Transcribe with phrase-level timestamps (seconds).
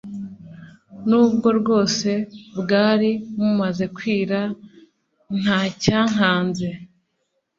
[1.09, 2.09] nubwo bwose
[2.59, 6.69] bwari mumaze kwira.ntacyankanze